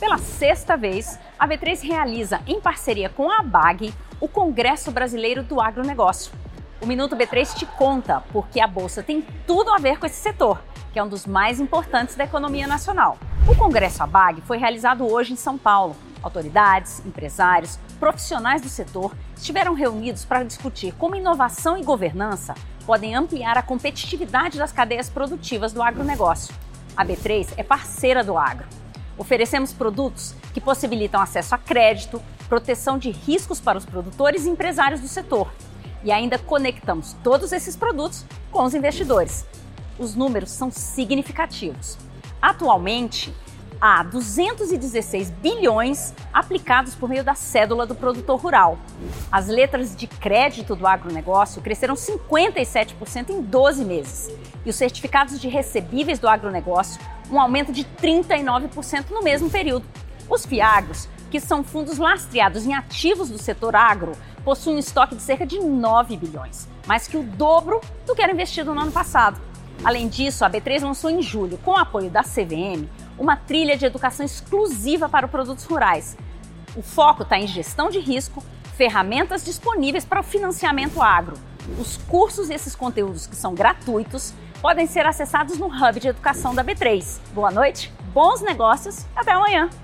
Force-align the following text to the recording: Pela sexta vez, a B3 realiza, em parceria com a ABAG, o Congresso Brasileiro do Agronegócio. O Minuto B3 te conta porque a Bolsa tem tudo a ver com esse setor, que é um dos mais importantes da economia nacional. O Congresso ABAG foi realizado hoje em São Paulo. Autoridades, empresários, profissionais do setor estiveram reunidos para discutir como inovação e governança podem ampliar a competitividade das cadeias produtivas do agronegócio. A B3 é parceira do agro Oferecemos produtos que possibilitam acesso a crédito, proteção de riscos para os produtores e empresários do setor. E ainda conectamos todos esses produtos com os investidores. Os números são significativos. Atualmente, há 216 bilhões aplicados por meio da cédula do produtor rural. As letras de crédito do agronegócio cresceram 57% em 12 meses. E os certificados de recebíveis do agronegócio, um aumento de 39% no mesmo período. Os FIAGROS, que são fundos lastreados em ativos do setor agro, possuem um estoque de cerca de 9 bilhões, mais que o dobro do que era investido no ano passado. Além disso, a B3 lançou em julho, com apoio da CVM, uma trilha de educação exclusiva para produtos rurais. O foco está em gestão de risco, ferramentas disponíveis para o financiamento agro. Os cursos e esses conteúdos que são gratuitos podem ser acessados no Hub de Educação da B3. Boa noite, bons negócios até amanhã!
Pela 0.00 0.16
sexta 0.16 0.78
vez, 0.78 1.18
a 1.38 1.46
B3 1.46 1.82
realiza, 1.82 2.40
em 2.46 2.58
parceria 2.58 3.10
com 3.10 3.30
a 3.30 3.40
ABAG, 3.40 3.92
o 4.18 4.26
Congresso 4.26 4.90
Brasileiro 4.90 5.42
do 5.42 5.60
Agronegócio. 5.60 6.32
O 6.80 6.86
Minuto 6.86 7.14
B3 7.14 7.52
te 7.54 7.66
conta 7.66 8.24
porque 8.32 8.60
a 8.60 8.66
Bolsa 8.66 9.02
tem 9.02 9.20
tudo 9.46 9.70
a 9.70 9.76
ver 9.76 9.98
com 9.98 10.06
esse 10.06 10.16
setor, 10.16 10.64
que 10.90 10.98
é 10.98 11.04
um 11.04 11.08
dos 11.08 11.26
mais 11.26 11.60
importantes 11.60 12.14
da 12.14 12.24
economia 12.24 12.66
nacional. 12.66 13.18
O 13.46 13.54
Congresso 13.54 14.02
ABAG 14.02 14.40
foi 14.40 14.56
realizado 14.56 15.06
hoje 15.06 15.34
em 15.34 15.36
São 15.36 15.58
Paulo. 15.58 15.94
Autoridades, 16.22 17.04
empresários, 17.04 17.78
profissionais 17.98 18.62
do 18.62 18.70
setor 18.70 19.14
estiveram 19.36 19.74
reunidos 19.74 20.24
para 20.24 20.44
discutir 20.44 20.94
como 20.94 21.14
inovação 21.14 21.76
e 21.76 21.84
governança 21.84 22.54
podem 22.86 23.14
ampliar 23.14 23.58
a 23.58 23.62
competitividade 23.62 24.56
das 24.56 24.72
cadeias 24.72 25.10
produtivas 25.10 25.74
do 25.74 25.82
agronegócio. 25.82 26.54
A 26.96 27.04
B3 27.04 27.52
é 27.58 27.62
parceira 27.62 28.24
do 28.24 28.38
agro 28.38 28.79
Oferecemos 29.18 29.72
produtos 29.72 30.34
que 30.54 30.60
possibilitam 30.60 31.20
acesso 31.20 31.54
a 31.54 31.58
crédito, 31.58 32.22
proteção 32.48 32.98
de 32.98 33.10
riscos 33.10 33.60
para 33.60 33.78
os 33.78 33.84
produtores 33.84 34.46
e 34.46 34.50
empresários 34.50 35.00
do 35.00 35.08
setor. 35.08 35.52
E 36.02 36.10
ainda 36.10 36.38
conectamos 36.38 37.14
todos 37.22 37.52
esses 37.52 37.76
produtos 37.76 38.24
com 38.50 38.64
os 38.64 38.74
investidores. 38.74 39.46
Os 39.98 40.14
números 40.14 40.50
são 40.50 40.70
significativos. 40.70 41.98
Atualmente, 42.40 43.34
há 43.80 44.02
216 44.02 45.30
bilhões 45.30 46.12
aplicados 46.32 46.94
por 46.94 47.08
meio 47.08 47.24
da 47.24 47.34
cédula 47.34 47.86
do 47.86 47.94
produtor 47.94 48.38
rural. 48.38 48.78
As 49.32 49.46
letras 49.48 49.96
de 49.96 50.06
crédito 50.06 50.76
do 50.76 50.86
agronegócio 50.86 51.62
cresceram 51.62 51.94
57% 51.94 53.30
em 53.30 53.40
12 53.40 53.84
meses. 53.84 54.30
E 54.64 54.70
os 54.70 54.76
certificados 54.76 55.40
de 55.40 55.48
recebíveis 55.48 56.18
do 56.18 56.28
agronegócio, 56.28 57.00
um 57.30 57.40
aumento 57.40 57.72
de 57.72 57.84
39% 57.84 59.10
no 59.10 59.22
mesmo 59.22 59.48
período. 59.48 59.86
Os 60.28 60.44
FIAGROS, 60.44 61.08
que 61.30 61.40
são 61.40 61.64
fundos 61.64 61.96
lastreados 61.96 62.66
em 62.66 62.74
ativos 62.74 63.30
do 63.30 63.38
setor 63.38 63.74
agro, 63.74 64.12
possuem 64.44 64.76
um 64.76 64.78
estoque 64.78 65.14
de 65.14 65.22
cerca 65.22 65.46
de 65.46 65.58
9 65.58 66.16
bilhões, 66.16 66.68
mais 66.86 67.06
que 67.06 67.16
o 67.16 67.22
dobro 67.22 67.80
do 68.06 68.14
que 68.14 68.22
era 68.22 68.32
investido 68.32 68.74
no 68.74 68.80
ano 68.80 68.92
passado. 68.92 69.40
Além 69.82 70.08
disso, 70.08 70.44
a 70.44 70.50
B3 70.50 70.82
lançou 70.82 71.08
em 71.08 71.22
julho, 71.22 71.56
com 71.58 71.74
apoio 71.74 72.10
da 72.10 72.22
CVM, 72.22 72.86
uma 73.20 73.36
trilha 73.36 73.76
de 73.76 73.84
educação 73.84 74.26
exclusiva 74.26 75.08
para 75.08 75.28
produtos 75.28 75.64
rurais. 75.64 76.16
O 76.74 76.82
foco 76.82 77.22
está 77.22 77.38
em 77.38 77.46
gestão 77.46 77.90
de 77.90 78.00
risco, 78.00 78.42
ferramentas 78.76 79.44
disponíveis 79.44 80.04
para 80.04 80.20
o 80.20 80.24
financiamento 80.24 81.02
agro. 81.02 81.36
Os 81.78 81.98
cursos 81.98 82.48
e 82.48 82.54
esses 82.54 82.74
conteúdos 82.74 83.26
que 83.26 83.36
são 83.36 83.54
gratuitos 83.54 84.32
podem 84.60 84.86
ser 84.86 85.06
acessados 85.06 85.58
no 85.58 85.66
Hub 85.66 86.00
de 86.00 86.08
Educação 86.08 86.54
da 86.54 86.64
B3. 86.64 87.20
Boa 87.32 87.50
noite, 87.50 87.92
bons 88.12 88.40
negócios 88.40 89.06
até 89.14 89.32
amanhã! 89.32 89.70